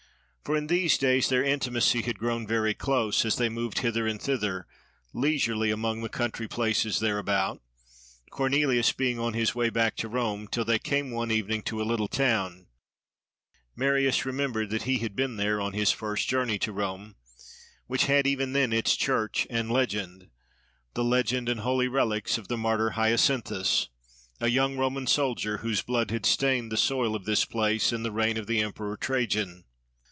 For 0.43 0.57
in 0.57 0.67
these 0.67 0.97
days 0.97 1.29
their 1.29 1.43
intimacy 1.45 2.01
had 2.01 2.17
grown 2.19 2.45
very 2.45 2.73
close, 2.73 3.23
as 3.25 3.37
they 3.37 3.47
moved 3.47 3.79
hither 3.79 4.05
and 4.05 4.19
thither, 4.21 4.67
leisurely, 5.13 5.69
among 5.71 6.01
the 6.01 6.09
country 6.09 6.45
places 6.47 6.99
thereabout, 6.99 7.61
Cornelius 8.31 8.91
being 8.91 9.17
on 9.17 9.33
his 9.33 9.55
way 9.55 9.69
back 9.69 9.95
to 9.97 10.09
Rome, 10.09 10.49
till 10.51 10.65
they 10.65 10.77
came 10.79 11.09
one 11.11 11.31
evening 11.31 11.61
to 11.63 11.81
a 11.81 11.85
little 11.87 12.09
town 12.09 12.67
(Marius 13.77 14.25
remembered 14.25 14.71
that 14.71 14.83
he 14.83 14.97
had 14.97 15.15
been 15.15 15.37
there 15.37 15.61
on 15.61 15.71
his 15.73 15.91
first 15.91 16.27
journey 16.27 16.57
to 16.59 16.73
Rome) 16.73 17.15
which 17.87 18.05
had 18.07 18.25
even 18.27 18.51
then 18.51 18.73
its 18.73 18.97
church 18.97 19.47
and 19.49 19.71
legend—the 19.71 21.03
legend 21.03 21.47
and 21.47 21.59
holy 21.61 21.87
relics 21.87 22.37
of 22.37 22.47
the 22.49 22.57
martyr 22.57 22.89
Hyacinthus, 22.97 23.87
a 24.41 24.49
young 24.49 24.75
Roman 24.75 25.07
soldier, 25.07 25.57
whose 25.59 25.81
blood 25.83 26.11
had 26.11 26.25
stained 26.25 26.71
the 26.73 26.77
soil 26.77 27.15
of 27.15 27.23
this 27.23 27.45
place 27.45 27.93
in 27.93 28.03
the 28.03 28.11
reign 28.11 28.35
of 28.37 28.47
the 28.47 28.59
emperor 28.59 28.97
Trajan. 28.97 29.63